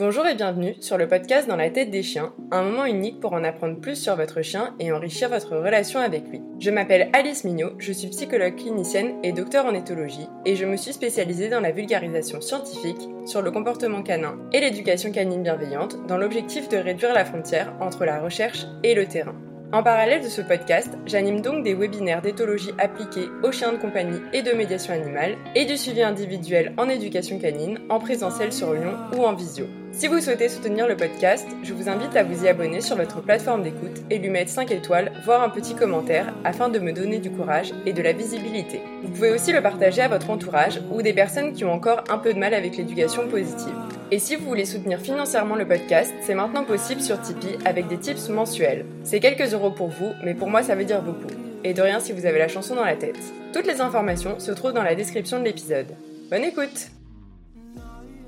[0.00, 3.34] Bonjour et bienvenue sur le podcast Dans la tête des chiens, un moment unique pour
[3.34, 6.40] en apprendre plus sur votre chien et enrichir votre relation avec lui.
[6.58, 10.78] Je m'appelle Alice Mignot, je suis psychologue clinicienne et docteur en éthologie et je me
[10.78, 16.16] suis spécialisée dans la vulgarisation scientifique sur le comportement canin et l'éducation canine bienveillante dans
[16.16, 19.34] l'objectif de réduire la frontière entre la recherche et le terrain.
[19.70, 24.20] En parallèle de ce podcast, j'anime donc des webinaires d'éthologie appliquée aux chiens de compagnie
[24.32, 28.96] et de médiation animale et du suivi individuel en éducation canine en présentiel sur Lyon
[29.14, 29.66] ou en visio.
[29.92, 33.20] Si vous souhaitez soutenir le podcast, je vous invite à vous y abonner sur votre
[33.20, 37.18] plateforme d'écoute et lui mettre 5 étoiles, voire un petit commentaire afin de me donner
[37.18, 38.80] du courage et de la visibilité.
[39.02, 42.18] Vous pouvez aussi le partager à votre entourage ou des personnes qui ont encore un
[42.18, 43.74] peu de mal avec l'éducation positive.
[44.10, 47.98] Et si vous voulez soutenir financièrement le podcast, c'est maintenant possible sur Tipeee avec des
[47.98, 48.86] tips mensuels.
[49.02, 51.34] C'est quelques euros pour vous, mais pour moi ça veut dire beaucoup.
[51.64, 53.20] Et de rien si vous avez la chanson dans la tête.
[53.52, 55.94] Toutes les informations se trouvent dans la description de l'épisode.
[56.30, 56.90] Bonne écoute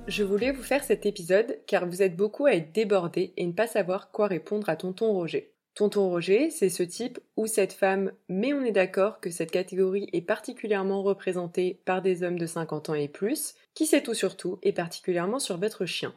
[0.09, 3.53] Je voulais vous faire cet épisode car vous êtes beaucoup à être débordés et ne
[3.53, 5.53] pas savoir quoi répondre à tonton Roger.
[5.75, 10.09] Tonton Roger, c'est ce type ou cette femme, mais on est d'accord que cette catégorie
[10.13, 14.37] est particulièrement représentée par des hommes de 50 ans et plus, qui sait tout sur
[14.37, 16.13] tout, et particulièrement sur votre chien.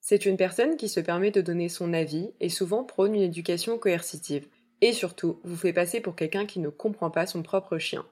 [0.00, 3.76] C'est une personne qui se permet de donner son avis et souvent prône une éducation
[3.76, 4.46] coercitive,
[4.80, 8.06] et surtout vous fait passer pour quelqu'un qui ne comprend pas son propre chien.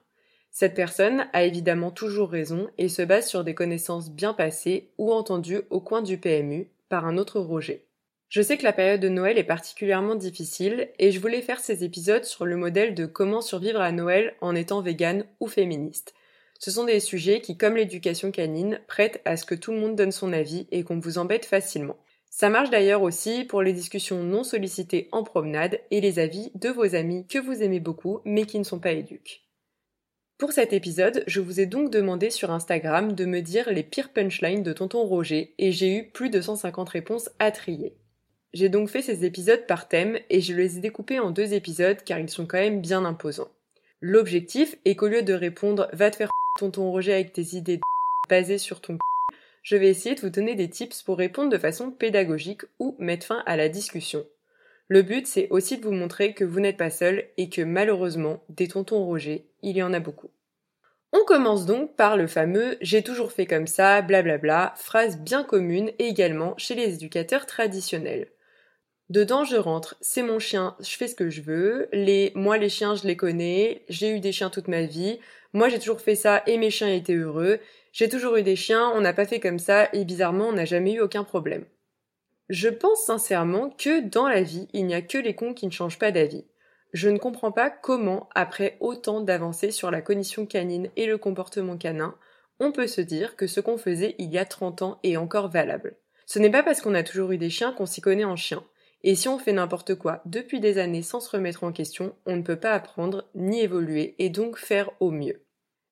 [0.57, 5.11] Cette personne a évidemment toujours raison et se base sur des connaissances bien passées ou
[5.11, 7.83] entendues au coin du PMU par un autre Roger.
[8.29, 11.83] Je sais que la période de Noël est particulièrement difficile et je voulais faire ces
[11.83, 16.13] épisodes sur le modèle de comment survivre à Noël en étant vegan ou féministe.
[16.57, 19.97] Ce sont des sujets qui, comme l'éducation canine, prêtent à ce que tout le monde
[19.97, 21.97] donne son avis et qu'on vous embête facilement.
[22.29, 26.69] Ça marche d'ailleurs aussi pour les discussions non sollicitées en promenade et les avis de
[26.69, 29.44] vos amis que vous aimez beaucoup mais qui ne sont pas éduques.
[30.37, 34.11] Pour cet épisode, je vous ai donc demandé sur Instagram de me dire les pires
[34.11, 37.95] punchlines de tonton Roger et j'ai eu plus de 150 réponses à trier.
[38.53, 42.03] J'ai donc fait ces épisodes par thème et je les ai découpés en deux épisodes
[42.03, 43.51] car ils sont quand même bien imposants.
[44.01, 47.79] L'objectif est qu'au lieu de répondre va te faire tonton Roger avec tes idées
[48.29, 48.97] basées sur ton
[49.65, 53.25] je vais essayer de vous donner des tips pour répondre de façon pédagogique ou mettre
[53.25, 54.23] fin à la discussion.
[54.87, 58.43] Le but, c'est aussi de vous montrer que vous n'êtes pas seul et que malheureusement,
[58.49, 60.29] des tontons Roger, il y en a beaucoup.
[61.11, 65.91] On commence donc par le fameux j'ai toujours fait comme ça, blablabla, phrase bien commune
[65.97, 68.27] également chez les éducateurs traditionnels.
[69.09, 71.87] Dedans, je rentre, c'est mon chien, je fais ce que je veux.
[71.93, 73.83] Les, moi, les chiens, je les connais.
[73.87, 75.19] J'ai eu des chiens toute ma vie.
[75.53, 77.59] Moi, j'ai toujours fait ça et mes chiens étaient heureux.
[77.93, 80.65] J'ai toujours eu des chiens, on n'a pas fait comme ça et bizarrement, on n'a
[80.65, 81.65] jamais eu aucun problème.
[82.49, 85.71] Je pense sincèrement que dans la vie, il n'y a que les cons qui ne
[85.71, 86.45] changent pas d'avis.
[86.93, 91.75] Je ne comprends pas comment, après autant d'avancées sur la cognition canine et le comportement
[91.77, 92.15] canin,
[92.59, 95.49] on peut se dire que ce qu'on faisait il y a 30 ans est encore
[95.49, 95.97] valable.
[96.25, 98.63] Ce n'est pas parce qu'on a toujours eu des chiens qu'on s'y connaît en chien.
[99.03, 102.37] Et si on fait n'importe quoi depuis des années sans se remettre en question, on
[102.37, 105.43] ne peut pas apprendre ni évoluer et donc faire au mieux.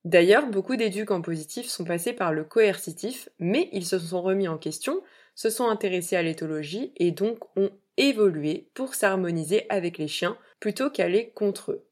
[0.05, 4.47] D'ailleurs, beaucoup d'éducs en positif sont passés par le coercitif, mais ils se sont remis
[4.47, 5.01] en question,
[5.35, 10.89] se sont intéressés à l'éthologie et donc ont évolué pour s'harmoniser avec les chiens plutôt
[10.89, 11.85] qu'aller contre eux.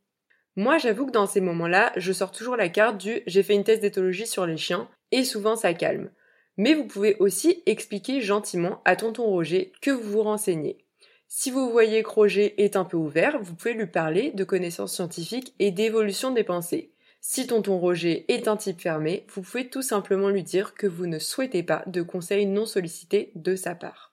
[0.56, 3.64] Moi, j'avoue que dans ces moments-là, je sors toujours la carte du j'ai fait une
[3.64, 6.12] thèse d'éthologie sur les chiens et souvent ça calme.
[6.58, 10.86] Mais vous pouvez aussi expliquer gentiment à tonton Roger que vous vous renseignez.
[11.28, 14.94] Si vous voyez que Roger est un peu ouvert, vous pouvez lui parler de connaissances
[14.94, 16.92] scientifiques et d'évolution des pensées.
[17.24, 21.06] Si tonton Roger est un type fermé, vous pouvez tout simplement lui dire que vous
[21.06, 24.12] ne souhaitez pas de conseils non sollicités de sa part.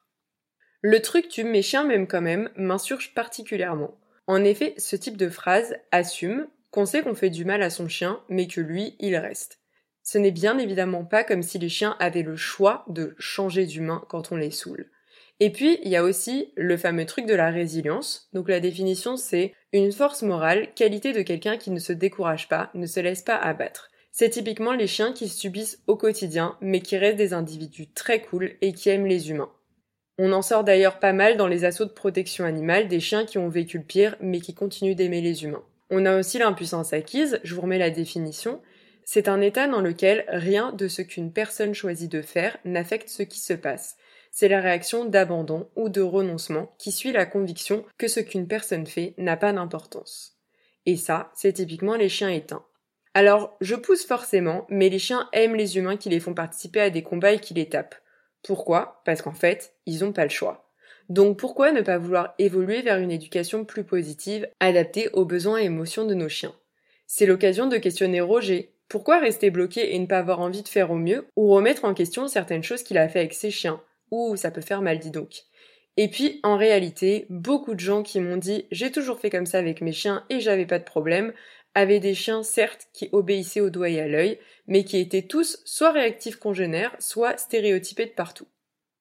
[0.82, 3.98] Le truc tu mes chiens m'aiment quand même m'insurge particulièrement.
[4.26, 7.88] En effet, ce type de phrase assume qu'on sait qu'on fait du mal à son
[7.88, 9.58] chien, mais que lui, il reste.
[10.02, 14.04] Ce n'est bien évidemment pas comme si les chiens avaient le choix de changer d'humain
[14.08, 14.90] quand on les saoule.
[15.40, 18.28] Et puis, il y a aussi le fameux truc de la résilience.
[18.32, 22.70] Donc la définition, c'est une force morale, qualité de quelqu'un qui ne se décourage pas,
[22.74, 23.90] ne se laisse pas abattre.
[24.10, 28.56] C'est typiquement les chiens qui subissent au quotidien, mais qui restent des individus très cool
[28.62, 29.52] et qui aiment les humains.
[30.18, 33.38] On en sort d'ailleurs pas mal dans les assauts de protection animale des chiens qui
[33.38, 35.62] ont vécu le pire, mais qui continuent d'aimer les humains.
[35.90, 38.60] On a aussi l'impuissance acquise, je vous remets la définition.
[39.04, 43.22] C'est un état dans lequel rien de ce qu'une personne choisit de faire n'affecte ce
[43.22, 43.96] qui se passe
[44.30, 48.86] c'est la réaction d'abandon ou de renoncement qui suit la conviction que ce qu'une personne
[48.86, 50.36] fait n'a pas d'importance.
[50.86, 52.64] Et ça, c'est typiquement les chiens éteints.
[53.14, 56.90] Alors, je pousse forcément, mais les chiens aiment les humains qui les font participer à
[56.90, 57.96] des combats et qui les tapent.
[58.42, 59.02] Pourquoi?
[59.04, 60.70] Parce qu'en fait, ils n'ont pas le choix.
[61.08, 65.64] Donc pourquoi ne pas vouloir évoluer vers une éducation plus positive, adaptée aux besoins et
[65.64, 66.54] émotions de nos chiens?
[67.06, 68.74] C'est l'occasion de questionner Roger.
[68.88, 71.94] Pourquoi rester bloqué et ne pas avoir envie de faire au mieux ou remettre en
[71.94, 73.82] question certaines choses qu'il a fait avec ses chiens?
[74.10, 75.44] Ouh, ça peut faire mal, dis donc.
[75.96, 79.58] Et puis, en réalité, beaucoup de gens qui m'ont dit j'ai toujours fait comme ça
[79.58, 81.32] avec mes chiens et j'avais pas de problème,
[81.74, 85.60] avaient des chiens certes qui obéissaient au doigt et à l'œil, mais qui étaient tous
[85.64, 88.46] soit réactifs congénères, soit stéréotypés de partout.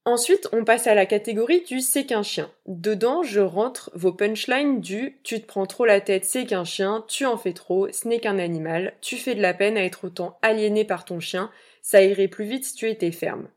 [0.05, 2.49] Ensuite, on passe à la catégorie du c'est qu'un chien.
[2.65, 7.03] Dedans, je rentre vos punchlines du tu te prends trop la tête, c'est qu'un chien,
[7.09, 10.05] tu en fais trop, ce n'est qu'un animal, tu fais de la peine à être
[10.05, 11.51] autant aliéné par ton chien,
[11.81, 13.49] ça irait plus vite si tu étais ferme.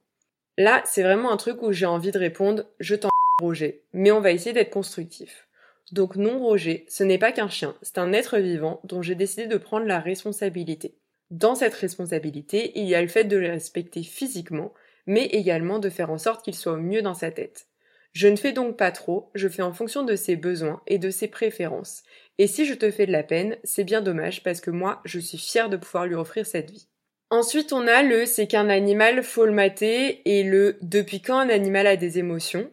[0.61, 3.09] Là, c'est vraiment un truc où j'ai envie de répondre je t'en
[3.41, 5.49] Roger, mais on va essayer d'être constructif.
[5.91, 9.47] Donc non Roger, ce n'est pas qu'un chien, c'est un être vivant dont j'ai décidé
[9.47, 10.99] de prendre la responsabilité.
[11.31, 14.75] Dans cette responsabilité, il y a le fait de le respecter physiquement,
[15.07, 17.67] mais également de faire en sorte qu'il soit au mieux dans sa tête.
[18.13, 21.09] Je ne fais donc pas trop, je fais en fonction de ses besoins et de
[21.09, 22.03] ses préférences.
[22.37, 25.21] Et si je te fais de la peine, c'est bien dommage parce que moi, je
[25.21, 26.87] suis fière de pouvoir lui offrir cette vie.
[27.31, 31.49] Ensuite, on a le c'est qu'un animal faut le mater et le depuis quand un
[31.49, 32.71] animal a des émotions?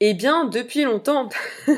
[0.00, 1.28] Eh bien, depuis longtemps.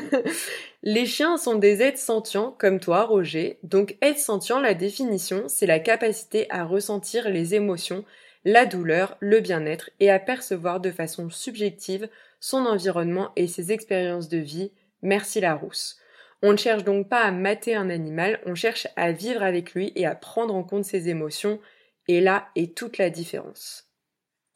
[0.83, 3.59] Les chiens sont des êtres sentients, comme toi, Roger.
[3.63, 8.03] Donc, être sentient, la définition, c'est la capacité à ressentir les émotions,
[8.45, 12.09] la douleur, le bien-être et à percevoir de façon subjective
[12.39, 14.71] son environnement et ses expériences de vie.
[15.03, 15.97] Merci Larousse.
[16.41, 19.91] On ne cherche donc pas à mater un animal, on cherche à vivre avec lui
[19.95, 21.59] et à prendre en compte ses émotions.
[22.07, 23.87] Et là est toute la différence.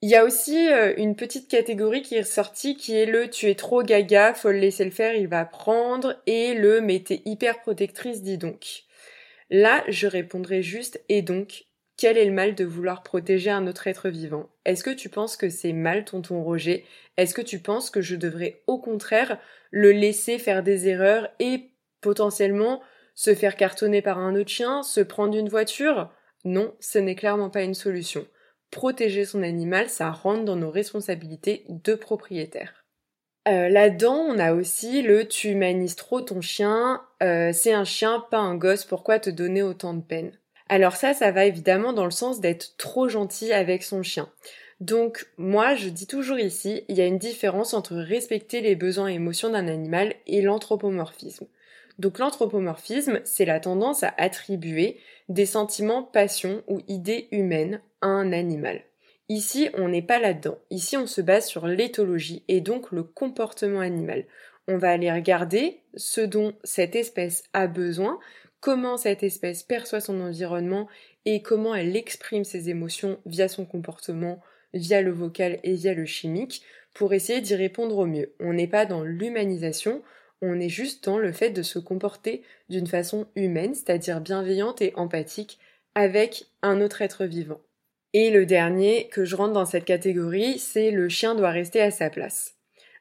[0.02, 3.50] Il y a aussi euh, une petite catégorie qui est ressortie qui est le tu
[3.50, 7.22] es trop gaga, faut le laisser le faire, il va prendre et le mais t'es
[7.26, 8.84] hyper protectrice, dis donc.
[9.50, 11.66] Là, je répondrai juste et donc
[11.98, 14.50] quel est le mal de vouloir protéger un autre être vivant?
[14.66, 16.86] Est-ce que tu penses que c'est mal, tonton Roger?
[17.18, 19.40] Est-ce que tu penses que je devrais au contraire
[19.72, 21.72] le laisser faire des erreurs et
[22.02, 22.82] potentiellement
[23.14, 26.12] se faire cartonner par un autre chien, se prendre une voiture?
[26.46, 28.26] Non, ce n'est clairement pas une solution.
[28.72, 32.86] Protéger son animal, ça rentre dans nos responsabilités de propriétaire.
[33.48, 38.26] Euh, Là-dedans, on a aussi le tu humanises trop ton chien, euh, c'est un chien,
[38.32, 40.32] pas un gosse, pourquoi te donner autant de peine?
[40.68, 44.30] Alors ça, ça va évidemment dans le sens d'être trop gentil avec son chien.
[44.80, 49.10] Donc moi, je dis toujours ici, il y a une différence entre respecter les besoins
[49.10, 51.48] et émotions d'un animal et l'anthropomorphisme.
[52.00, 58.31] Donc l'anthropomorphisme, c'est la tendance à attribuer des sentiments, passions ou idées humaines à un
[58.31, 58.81] animal.
[59.27, 60.60] Ici, on n'est pas là-dedans.
[60.69, 64.25] Ici, on se base sur l'éthologie et donc le comportement animal.
[64.68, 68.19] On va aller regarder ce dont cette espèce a besoin,
[68.60, 70.88] comment cette espèce perçoit son environnement
[71.25, 74.42] et comment elle exprime ses émotions via son comportement,
[74.74, 76.62] via le vocal et via le chimique,
[76.94, 78.33] pour essayer d'y répondre au mieux.
[78.39, 80.01] On n'est pas dans l'humanisation,
[80.46, 84.94] on est juste dans le fait de se comporter d'une façon humaine, c'est-à-dire bienveillante et
[84.96, 85.60] empathique
[85.96, 87.62] avec un autre être vivant.
[88.14, 91.92] Et le dernier que je rentre dans cette catégorie, c'est le chien doit rester à
[91.92, 92.56] sa place.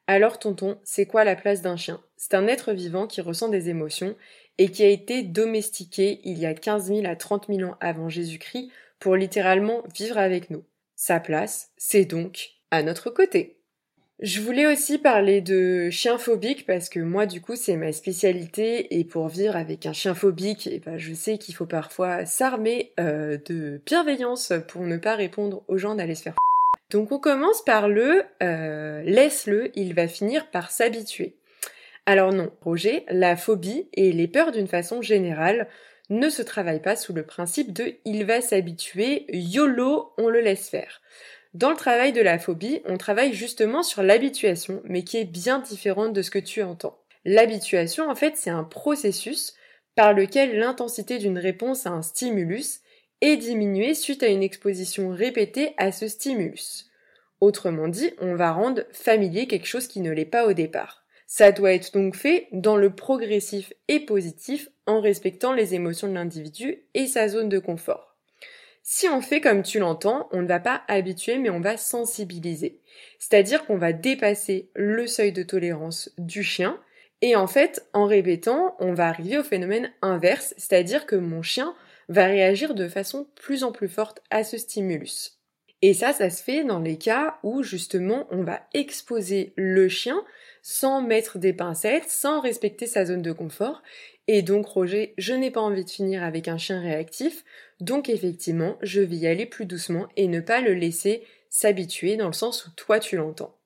[0.06, 2.02] Alors tonton, c'est quoi la place d'un chien?
[2.16, 4.16] C'est un être vivant qui ressent des émotions
[4.58, 8.08] et qui a été domestiqué il y a 15 000 à 30 000 ans avant
[8.08, 10.64] Jésus-Christ pour littéralement vivre avec nous.
[10.94, 13.58] Sa place, c'est donc à notre côté.
[14.20, 18.98] Je voulais aussi parler de chien phobique parce que moi du coup c'est ma spécialité
[18.98, 22.24] et pour vivre avec un chien phobique, et eh ben, je sais qu'il faut parfois
[22.24, 26.36] s'armer euh, de bienveillance pour ne pas répondre aux gens d'aller se faire.
[26.90, 31.34] Donc on commence par le euh, laisse-le, il va finir par s'habituer.
[32.06, 35.66] Alors non, Roger, la phobie et les peurs d'une façon générale
[36.08, 40.68] ne se travaillent pas sous le principe de il va s'habituer, YOLO, on le laisse
[40.68, 41.00] faire.
[41.54, 45.60] Dans le travail de la phobie, on travaille justement sur l'habituation, mais qui est bien
[45.60, 46.98] différente de ce que tu entends.
[47.24, 49.54] L'habituation, en fait, c'est un processus
[49.94, 52.80] par lequel l'intensité d'une réponse à un stimulus
[53.20, 56.90] est diminuée suite à une exposition répétée à ce stimulus.
[57.40, 61.04] Autrement dit, on va rendre familier quelque chose qui ne l'est pas au départ.
[61.28, 66.14] Ça doit être donc fait dans le progressif et positif en respectant les émotions de
[66.14, 68.13] l'individu et sa zone de confort.
[68.86, 72.80] Si on fait comme tu l'entends, on ne va pas habituer mais on va sensibiliser.
[73.18, 76.78] C'est-à-dire qu'on va dépasser le seuil de tolérance du chien
[77.22, 81.74] et en fait, en répétant, on va arriver au phénomène inverse, c'est-à-dire que mon chien
[82.10, 85.38] va réagir de façon plus en plus forte à ce stimulus.
[85.80, 90.22] Et ça, ça se fait dans les cas où justement on va exposer le chien
[90.60, 93.82] sans mettre des pincettes, sans respecter sa zone de confort.
[94.26, 97.44] Et donc Roger, je n'ai pas envie de finir avec un chien réactif,
[97.84, 102.26] donc effectivement, je vais y aller plus doucement et ne pas le laisser s'habituer dans
[102.26, 103.56] le sens où toi tu l'entends.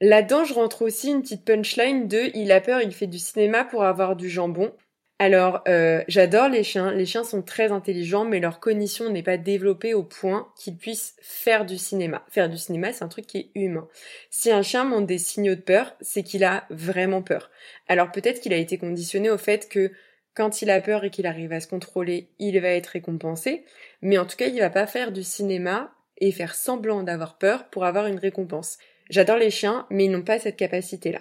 [0.00, 3.64] Là-dedans, je rentre aussi une petite punchline de il a peur, il fait du cinéma
[3.64, 4.72] pour avoir du jambon.
[5.20, 6.92] alors, euh, j'adore les chiens.
[6.92, 11.14] Les chiens sont très intelligents, mais leur cognition n'est pas développée au point qu'ils puissent
[11.22, 12.24] faire du cinéma.
[12.30, 13.86] Faire du cinéma, c'est un truc qui est humain.
[14.30, 17.50] Si un chien montre des signaux de peur, c'est qu'il a vraiment peur.
[17.86, 19.92] Alors peut-être qu'il a été conditionné au fait que
[20.34, 23.64] quand il a peur et qu'il arrive à se contrôler, il va être récompensé.
[24.02, 27.68] Mais en tout cas, il va pas faire du cinéma et faire semblant d'avoir peur
[27.70, 28.78] pour avoir une récompense.
[29.10, 31.20] J'adore les chiens, mais ils n'ont pas cette capacité-là.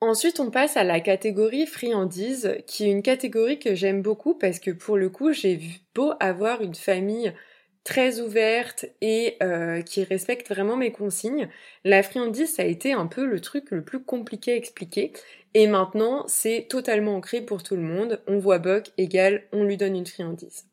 [0.00, 4.58] Ensuite, on passe à la catégorie friandise, qui est une catégorie que j'aime beaucoup parce
[4.58, 5.60] que pour le coup, j'ai
[5.94, 7.32] beau avoir une famille
[7.84, 11.48] très ouverte et euh, qui respecte vraiment mes consignes.
[11.84, 15.12] La friandise, ça a été un peu le truc le plus compliqué à expliquer.
[15.52, 18.20] Et maintenant, c'est totalement ancré pour tout le monde.
[18.26, 20.64] On voit Buck égale, on lui donne une friandise.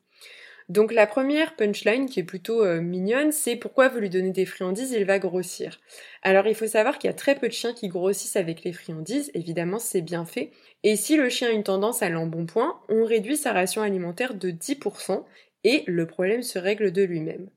[0.71, 4.45] Donc la première punchline qui est plutôt euh, mignonne, c'est pourquoi vous lui donnez des
[4.45, 5.81] friandises, il va grossir.
[6.21, 8.71] Alors il faut savoir qu'il y a très peu de chiens qui grossissent avec les
[8.71, 10.51] friandises, évidemment c'est bien fait.
[10.83, 14.49] Et si le chien a une tendance à l'embonpoint, on réduit sa ration alimentaire de
[14.49, 15.25] 10%
[15.63, 17.49] et le problème se règle de lui-même.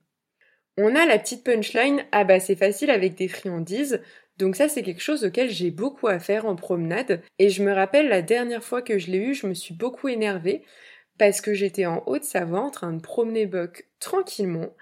[0.76, 4.00] On a la petite punchline, ah bah c'est facile avec des friandises,
[4.38, 7.72] donc ça c'est quelque chose auquel j'ai beaucoup à faire en promenade, et je me
[7.72, 10.62] rappelle la dernière fois que je l'ai eu, je me suis beaucoup énervée,
[11.18, 14.74] parce que j'étais en Haute-Savoie en train de promener Buck tranquillement.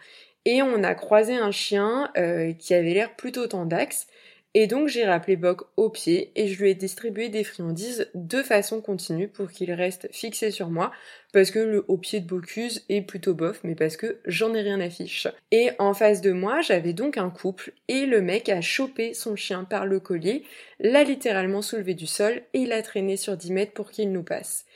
[0.44, 4.06] Et on a croisé un chien euh, qui avait l'air plutôt tendax
[4.54, 8.42] et donc j'ai rappelé Buck au pied et je lui ai distribué des friandises de
[8.42, 10.92] façon continue pour qu'il reste fixé sur moi
[11.32, 14.60] parce que le haut pied de Bocuse est plutôt bof mais parce que j'en ai
[14.60, 15.26] rien à fiche.
[15.50, 19.36] Et en face de moi j'avais donc un couple et le mec a chopé son
[19.36, 20.44] chien par le collier,
[20.80, 24.66] l'a littéralement soulevé du sol et l'a traîné sur 10 mètres pour qu'il nous passe.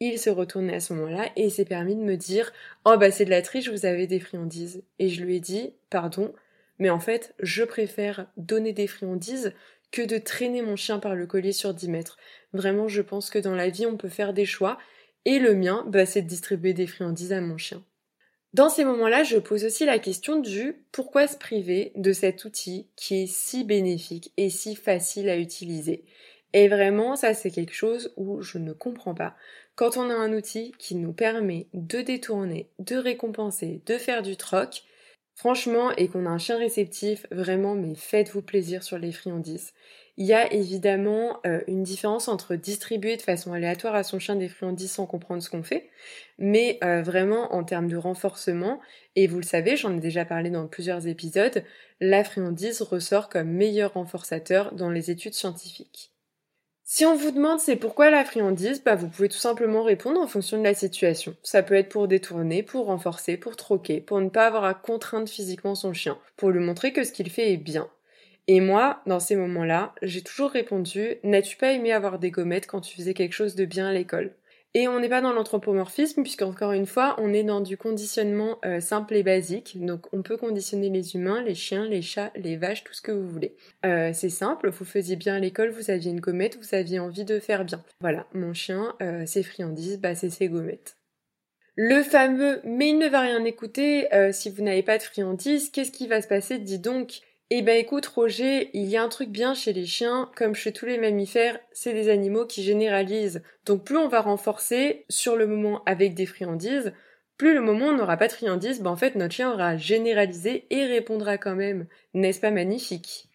[0.00, 2.52] Il se retournait à ce moment-là et s'est permis de me dire
[2.84, 4.82] Oh bah c'est de la triche, vous avez des friandises.
[4.98, 6.34] Et je lui ai dit Pardon,
[6.78, 9.52] mais en fait, je préfère donner des friandises
[9.92, 12.18] que de traîner mon chien par le collier sur 10 mètres.
[12.52, 14.78] Vraiment, je pense que dans la vie, on peut faire des choix.
[15.24, 17.82] Et le mien, bah, c'est de distribuer des friandises à mon chien.
[18.52, 22.88] Dans ces moments-là, je pose aussi la question du pourquoi se priver de cet outil
[22.96, 26.04] qui est si bénéfique et si facile à utiliser.
[26.52, 29.36] Et vraiment, ça c'est quelque chose où je ne comprends pas.
[29.74, 34.38] Quand on a un outil qui nous permet de détourner, de récompenser, de faire du
[34.38, 34.84] troc,
[35.36, 39.72] franchement, et qu'on a un chien réceptif, vraiment, mais faites-vous plaisir sur les friandises.
[40.16, 44.34] Il y a évidemment euh, une différence entre distribuer de façon aléatoire à son chien
[44.34, 45.90] des friandises sans comprendre ce qu'on fait,
[46.38, 48.80] mais euh, vraiment en termes de renforcement,
[49.14, 51.62] et vous le savez, j'en ai déjà parlé dans plusieurs épisodes,
[52.00, 56.15] la friandise ressort comme meilleur renforçateur dans les études scientifiques.
[56.86, 60.26] Si on vous demande c'est pourquoi la friandise, bah vous pouvez tout simplement répondre en
[60.26, 61.36] fonction de la situation.
[61.42, 65.28] Ça peut être pour détourner, pour renforcer, pour troquer, pour ne pas avoir à contraindre
[65.28, 67.90] physiquement son chien, pour lui montrer que ce qu'il fait est bien.
[68.48, 72.80] Et moi, dans ces moments-là, j'ai toujours répondu N'as-tu pas aimé avoir des gommettes quand
[72.80, 74.32] tu faisais quelque chose de bien à l'école?
[74.76, 78.78] Et on n'est pas dans l'anthropomorphisme, puisqu'encore une fois, on est dans du conditionnement euh,
[78.78, 79.82] simple et basique.
[79.82, 83.10] Donc on peut conditionner les humains, les chiens, les chats, les vaches, tout ce que
[83.10, 83.56] vous voulez.
[83.86, 87.24] Euh, c'est simple, vous faisiez bien à l'école, vous aviez une gommette, vous aviez envie
[87.24, 87.82] de faire bien.
[88.02, 90.98] Voilà, mon chien, euh, ses friandises, bah c'est ses gommettes.
[91.74, 95.92] Le fameux mais il ne va rien écouter si vous n'avez pas de friandises, qu'est-ce
[95.92, 96.58] qui va se passer?
[96.58, 100.30] Dis donc eh ben écoute Roger, il y a un truc bien chez les chiens,
[100.34, 103.42] comme chez tous les mammifères, c'est des animaux qui généralisent.
[103.66, 106.92] Donc plus on va renforcer sur le moment avec des friandises,
[107.36, 110.66] plus le moment on n'aura pas de friandises, ben en fait notre chien aura généralisé
[110.70, 111.86] et répondra quand même.
[112.14, 113.28] N'est-ce pas magnifique?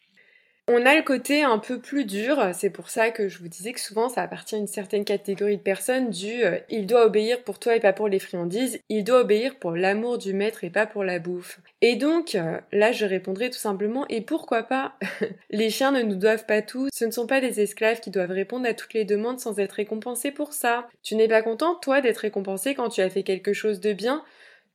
[0.72, 3.74] On a le côté un peu plus dur, c'est pour ça que je vous disais
[3.74, 7.44] que souvent ça appartient à une certaine catégorie de personnes du euh, il doit obéir
[7.44, 10.70] pour toi et pas pour les friandises, il doit obéir pour l'amour du maître et
[10.70, 11.60] pas pour la bouffe.
[11.82, 14.94] Et donc euh, là je répondrai tout simplement et pourquoi pas?
[15.50, 18.32] Les chiens ne nous doivent pas tout, ce ne sont pas des esclaves qui doivent
[18.32, 20.88] répondre à toutes les demandes sans être récompensés pour ça.
[21.04, 24.24] Tu n'es pas content toi d'être récompensé quand tu as fait quelque chose de bien?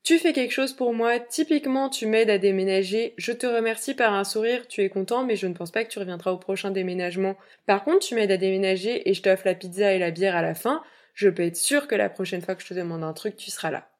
[0.06, 4.14] Tu fais quelque chose pour moi, typiquement tu m'aides à déménager, je te remercie par
[4.14, 6.70] un sourire, tu es content, mais je ne pense pas que tu reviendras au prochain
[6.70, 7.34] déménagement.
[7.66, 10.42] Par contre, tu m'aides à déménager et je t'offre la pizza et la bière à
[10.42, 10.80] la fin,
[11.14, 13.50] je peux être sûre que la prochaine fois que je te demande un truc, tu
[13.50, 13.90] seras là.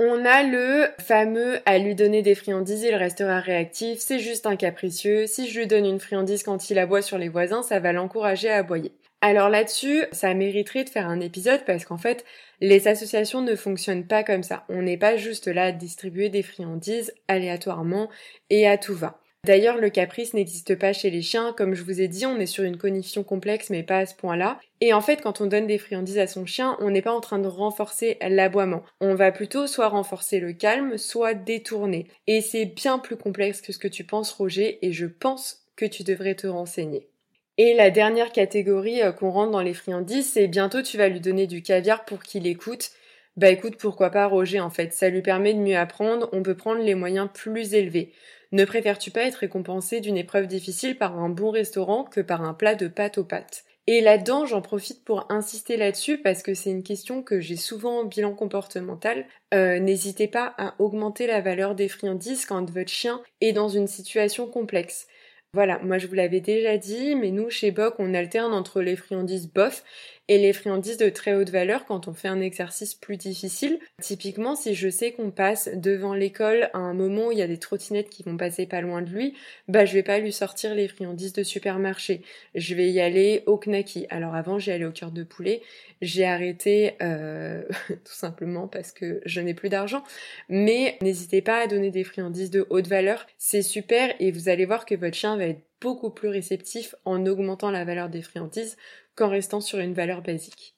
[0.00, 4.56] On a le fameux à lui donner des friandises, il restera réactif, c'est juste un
[4.56, 7.92] capricieux, si je lui donne une friandise quand il aboie sur les voisins, ça va
[7.92, 8.90] l'encourager à aboyer.
[9.26, 12.26] Alors là-dessus, ça mériterait de faire un épisode parce qu'en fait,
[12.60, 14.66] les associations ne fonctionnent pas comme ça.
[14.68, 18.10] On n'est pas juste là à distribuer des friandises aléatoirement
[18.50, 19.22] et à tout va.
[19.46, 21.54] D'ailleurs, le caprice n'existe pas chez les chiens.
[21.56, 24.14] Comme je vous ai dit, on est sur une cognition complexe, mais pas à ce
[24.14, 24.60] point-là.
[24.82, 27.22] Et en fait, quand on donne des friandises à son chien, on n'est pas en
[27.22, 28.82] train de renforcer l'aboiement.
[29.00, 32.08] On va plutôt soit renforcer le calme, soit détourner.
[32.26, 35.86] Et c'est bien plus complexe que ce que tu penses, Roger, et je pense que
[35.86, 37.08] tu devrais te renseigner.
[37.56, 41.20] Et la dernière catégorie euh, qu'on rentre dans les friandises, c'est bientôt tu vas lui
[41.20, 42.90] donner du caviar pour qu'il écoute.
[43.36, 46.56] Bah écoute, pourquoi pas Roger en fait, ça lui permet de mieux apprendre, on peut
[46.56, 48.12] prendre les moyens plus élevés.
[48.52, 52.54] Ne préfères-tu pas être récompensé d'une épreuve difficile par un bon restaurant que par un
[52.54, 53.64] plat de pâte aux pâtes?
[53.86, 58.00] Et là-dedans, j'en profite pour insister là-dessus parce que c'est une question que j'ai souvent
[58.00, 59.26] en bilan comportemental.
[59.52, 63.88] Euh, n'hésitez pas à augmenter la valeur des friandises quand votre chien est dans une
[63.88, 65.06] situation complexe.
[65.54, 68.96] Voilà, moi je vous l'avais déjà dit, mais nous chez Boc on alterne entre les
[68.96, 69.84] friandises bof
[70.28, 73.78] et les friandises de très haute valeur quand on fait un exercice plus difficile.
[74.00, 77.46] Typiquement, si je sais qu'on passe devant l'école à un moment où il y a
[77.46, 79.34] des trottinettes qui vont passer pas loin de lui,
[79.68, 82.22] bah je vais pas lui sortir les friandises de supermarché.
[82.54, 84.06] Je vais y aller au knacky.
[84.08, 85.60] Alors avant, j'y allais au cœur de poulet.
[86.00, 90.04] J'ai arrêté euh, tout simplement parce que je n'ai plus d'argent.
[90.48, 93.26] Mais n'hésitez pas à donner des friandises de haute valeur.
[93.36, 97.26] C'est super et vous allez voir que votre chien va être beaucoup plus réceptif en
[97.26, 98.78] augmentant la valeur des friandises
[99.16, 100.74] qu'en restant sur une valeur basique.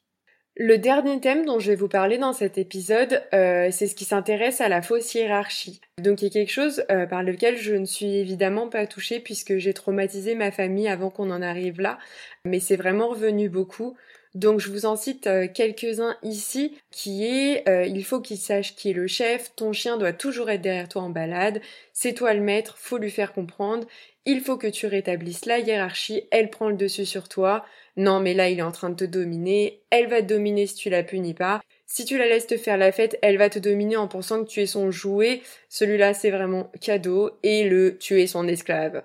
[0.59, 4.05] Le dernier thème dont je vais vous parler dans cet épisode, euh, c'est ce qui
[4.05, 5.81] s'intéresse à la fausse hiérarchie.
[6.03, 9.21] Donc il y a quelque chose euh, par lequel je ne suis évidemment pas touchée
[9.21, 11.99] puisque j'ai traumatisé ma famille avant qu'on en arrive là,
[12.45, 13.97] mais c'est vraiment revenu beaucoup.
[14.35, 18.91] Donc je vous en cite euh, quelques-uns ici, qui est il faut qu'il sache qui
[18.91, 21.61] est le chef, ton chien doit toujours être derrière toi en balade,
[21.93, 23.87] c'est toi le maître, faut lui faire comprendre,
[24.26, 27.64] il faut que tu rétablisses la hiérarchie, elle prend le dessus sur toi,
[27.97, 30.75] non mais là il est en train de te dominer, elle va te dominer si
[30.75, 31.62] tu la punis pas.
[31.87, 34.49] Si tu la laisses te faire la fête, elle va te dominer en pensant que
[34.50, 35.40] tu es son jouet.
[35.68, 39.02] Celui-là c'est vraiment cadeau et le tu es son esclave.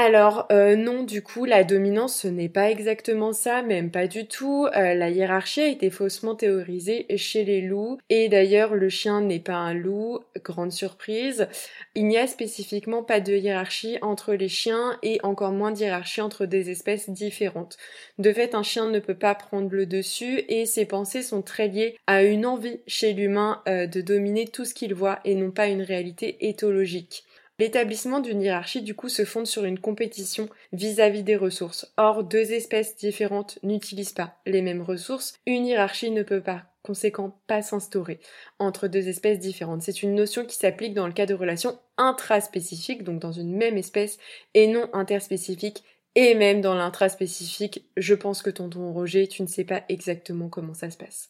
[0.00, 4.28] Alors euh, non, du coup, la dominance, ce n'est pas exactement ça, même pas du
[4.28, 4.68] tout.
[4.76, 9.40] Euh, la hiérarchie a été faussement théorisée chez les loups, et d'ailleurs le chien n'est
[9.40, 11.48] pas un loup, grande surprise.
[11.96, 16.20] Il n'y a spécifiquement pas de hiérarchie entre les chiens, et encore moins de hiérarchie
[16.20, 17.76] entre des espèces différentes.
[18.18, 21.66] De fait, un chien ne peut pas prendre le dessus, et ses pensées sont très
[21.66, 25.50] liées à une envie chez l'humain euh, de dominer tout ce qu'il voit, et non
[25.50, 27.24] pas une réalité éthologique.
[27.58, 31.92] L'établissement d'une hiérarchie du coup se fonde sur une compétition vis-à-vis des ressources.
[31.96, 35.34] Or, deux espèces différentes n'utilisent pas les mêmes ressources.
[35.44, 38.20] Une hiérarchie ne peut par conséquent pas s'instaurer
[38.60, 39.82] entre deux espèces différentes.
[39.82, 43.76] C'est une notion qui s'applique dans le cas de relations intraspécifiques, donc dans une même
[43.76, 44.18] espèce,
[44.54, 45.82] et non interspécifiques.
[46.14, 50.74] Et même dans l'intraspécifique, je pense que tonton Roger, tu ne sais pas exactement comment
[50.74, 51.28] ça se passe.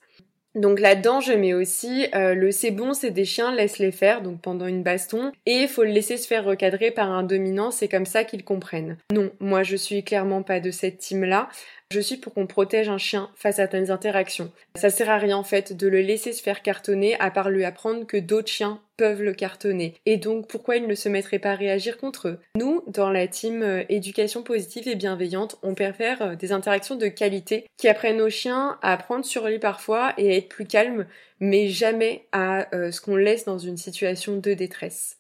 [0.59, 4.40] Donc là-dedans, je mets aussi euh, le c'est bon, c'est des chiens, laisse-les faire, donc
[4.40, 8.07] pendant une baston, et faut le laisser se faire recadrer par un dominant, c'est comme
[8.07, 8.97] ça qu'ils comprennent.
[9.12, 11.49] Non, moi je suis clairement pas de cette team-là.
[11.90, 14.53] Je suis pour qu'on protège un chien face à certaines interactions.
[14.74, 17.64] Ça sert à rien en fait de le laisser se faire cartonner à part lui
[17.64, 19.94] apprendre que d'autres chiens peuvent le cartonner.
[20.05, 22.40] Et donc pourquoi il ne se mettrait pas à réagir contre eux?
[22.59, 27.09] Nous, dans la team euh, éducation positive et bienveillante, on préfère euh, des interactions de
[27.09, 31.07] qualité qui apprennent aux chiens à apprendre sur lui parfois et à être plus calmes,
[31.40, 35.16] mais jamais à euh, ce qu'on laisse dans une situation de détresse.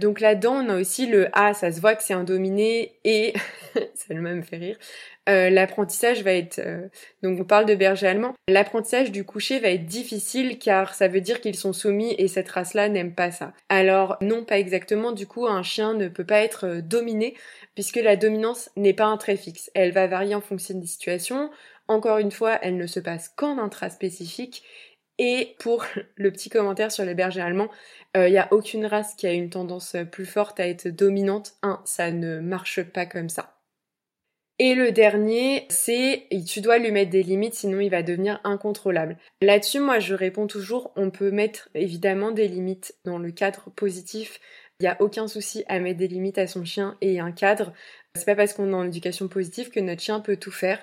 [0.00, 3.32] Donc là-dedans, on a aussi le ah, ça se voit que c'est un dominé et
[3.94, 4.76] ça le même fait rire.
[5.28, 6.88] Euh, l'apprentissage va être euh,
[7.22, 8.34] donc on parle de berger allemand.
[8.48, 12.50] L'apprentissage du coucher va être difficile car ça veut dire qu'ils sont soumis et cette
[12.50, 13.52] race-là n'aime pas ça.
[13.68, 15.12] Alors non, pas exactement.
[15.12, 17.34] Du coup, un chien ne peut pas être euh, dominé
[17.76, 19.70] puisque la dominance n'est pas un trait fixe.
[19.74, 21.50] Elle va varier en fonction des situations.
[21.86, 24.64] Encore une fois, elle ne se passe qu'en intraspécifique
[25.18, 25.84] et pour
[26.16, 27.70] le petit commentaire sur les bergers allemands,
[28.14, 31.54] il euh, n'y a aucune race qui a une tendance plus forte à être dominante.
[31.62, 33.54] Un, ça ne marche pas comme ça.
[34.60, 39.18] Et le dernier, c'est tu dois lui mettre des limites, sinon il va devenir incontrôlable.
[39.42, 44.38] Là-dessus, moi, je réponds toujours, on peut mettre évidemment des limites dans le cadre positif.
[44.78, 47.72] Il n'y a aucun souci à mettre des limites à son chien et un cadre.
[48.14, 50.78] C'est pas parce qu'on est en éducation positive que notre chien peut tout faire.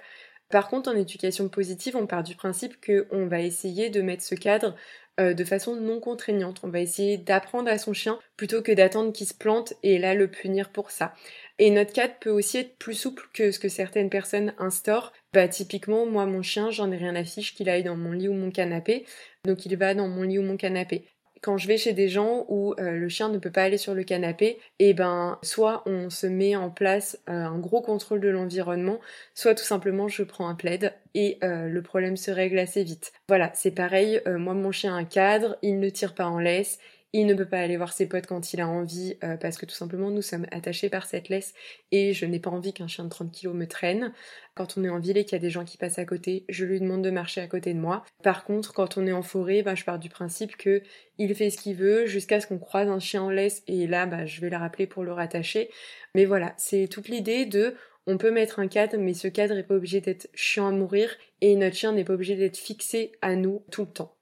[0.52, 4.36] Par contre, en éducation positive, on part du principe qu'on va essayer de mettre ce
[4.36, 4.76] cadre
[5.20, 6.62] euh, de façon non contraignante.
[6.64, 10.16] On va essayer d'apprendre à son chien plutôt que d'attendre qu'il se plante et là
[10.16, 11.14] le punir pour ça.
[11.60, 15.14] Et notre cadre peut aussi être plus souple que ce que certaines personnes instaurent.
[15.34, 18.28] Bah typiquement, moi mon chien, j'en ai rien à fiche qu'il aille dans mon lit
[18.28, 19.06] ou mon canapé,
[19.46, 21.11] donc il va dans mon lit ou mon canapé
[21.41, 23.93] quand je vais chez des gens où euh, le chien ne peut pas aller sur
[23.93, 28.21] le canapé, et eh ben soit on se met en place euh, un gros contrôle
[28.21, 28.99] de l'environnement,
[29.34, 33.12] soit tout simplement je prends un plaid et euh, le problème se règle assez vite.
[33.27, 36.80] Voilà, c'est pareil, moi mon chien a un cadre, il ne tire pas en laisse,
[37.13, 39.65] il ne peut pas aller voir ses potes quand il a envie euh, parce que
[39.65, 41.54] tout simplement nous sommes attachés par cette laisse
[41.91, 44.13] et je n'ai pas envie qu'un chien de 30 kg me traîne.
[44.56, 46.45] Quand on est en ville et qu'il y a des gens qui passent à côté,
[46.47, 48.06] je lui demande de marcher à côté de moi.
[48.24, 50.84] Par contre, quand on est en forêt, bah, je pars du principe que
[51.17, 54.06] il fait ce qu'il veut jusqu'à ce qu'on croise un chien en laisse et là
[54.06, 55.69] bah, je vais le rappeler pour le rattacher.
[56.15, 57.76] Mais voilà, c'est toute l'idée de
[58.08, 61.10] On peut mettre un cadre, mais ce cadre n'est pas obligé d'être chiant à mourir
[61.41, 64.15] et notre chien n'est pas obligé d'être fixé à nous tout le temps.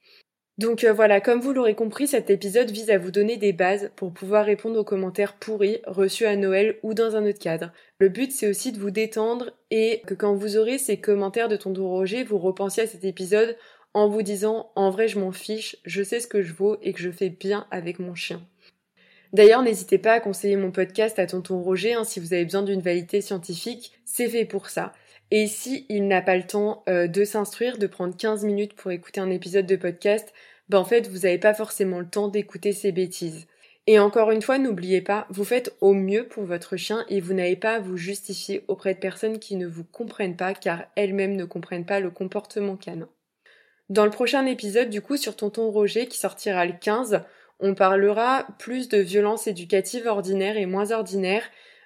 [0.59, 3.91] Donc euh, voilà, comme vous l'aurez compris, cet épisode vise à vous donner des bases
[3.95, 7.71] pour pouvoir répondre aux commentaires pourris reçus à Noël ou dans un autre cadre.
[7.97, 11.55] Le but c'est aussi de vous détendre et que quand vous aurez ces commentaires de
[11.55, 13.55] tonton Roger, vous repensiez à cet épisode
[13.93, 16.91] en vous disant en vrai je m'en fiche, je sais ce que je vaux et
[16.91, 18.45] que je fais bien avec mon chien.
[19.31, 22.63] D'ailleurs, n'hésitez pas à conseiller mon podcast à tonton Roger hein, si vous avez besoin
[22.63, 24.91] d'une validité scientifique, c'est fait pour ça.
[25.31, 28.91] Et si il n'a pas le temps euh, de s'instruire, de prendre 15 minutes pour
[28.91, 30.33] écouter un épisode de podcast,
[30.69, 33.47] ben en fait, vous n'avez pas forcément le temps d'écouter ces bêtises.
[33.87, 37.33] Et encore une fois, n'oubliez pas, vous faites au mieux pour votre chien et vous
[37.33, 41.35] n'avez pas à vous justifier auprès de personnes qui ne vous comprennent pas car elles-mêmes
[41.35, 43.09] ne comprennent pas le comportement canin.
[43.89, 47.23] Dans le prochain épisode, du coup, sur Tonton Roger qui sortira le 15,
[47.59, 51.43] on parlera plus de violence éducative ordinaire et moins ordinaire,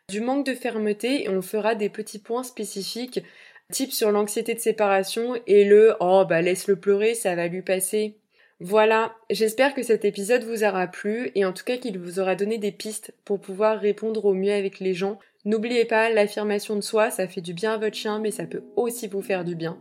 [0.09, 3.23] du manque de fermeté et on fera des petits points spécifiques,
[3.71, 8.17] type sur l'anxiété de séparation et le oh bah laisse-le pleurer, ça va lui passer.
[8.59, 12.35] Voilà, j'espère que cet épisode vous aura plu et en tout cas qu'il vous aura
[12.35, 15.19] donné des pistes pour pouvoir répondre au mieux avec les gens.
[15.45, 18.63] N'oubliez pas, l'affirmation de soi, ça fait du bien à votre chien, mais ça peut
[18.75, 19.77] aussi vous faire du bien.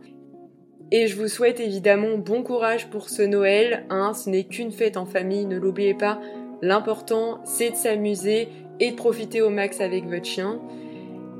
[0.91, 4.97] Et je vous souhaite évidemment bon courage pour ce Noël, hein, ce n'est qu'une fête
[4.97, 6.19] en famille, ne l'oubliez pas.
[6.61, 8.47] L'important, c'est de s'amuser
[8.79, 10.59] et de profiter au max avec votre chien.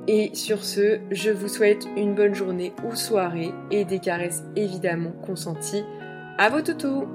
[0.07, 5.13] Et sur ce, je vous souhaite une bonne journée ou soirée et des caresses évidemment
[5.25, 5.83] consenties
[6.37, 7.07] à vos toutous.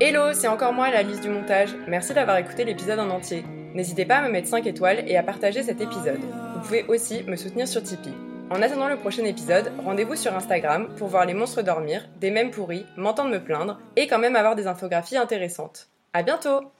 [0.00, 1.74] Hello, c'est encore moi la liste du montage.
[1.88, 3.44] Merci d'avoir écouté l'épisode en entier.
[3.74, 6.20] N'hésitez pas à me mettre 5 étoiles et à partager cet épisode.
[6.54, 8.14] Vous pouvez aussi me soutenir sur Tipeee.
[8.50, 12.50] En attendant le prochain épisode, rendez-vous sur Instagram pour voir les monstres dormir, des mèmes
[12.50, 15.88] pourris, m'entendre me plaindre et quand même avoir des infographies intéressantes.
[16.12, 16.75] À bientôt!